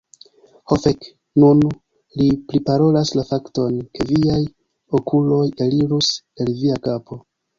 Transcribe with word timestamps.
Ho 0.69 0.77
fek. 0.83 1.03
Nun 1.41 1.59
li 2.21 2.29
priparolas 2.53 3.11
la 3.19 3.25
fakton, 3.33 3.77
ke 3.99 4.07
viaj 4.13 4.39
okuloj 5.01 5.45
elirus 5.67 6.13
el 6.47 6.53
via 6.63 6.83
kapo. 6.89 7.23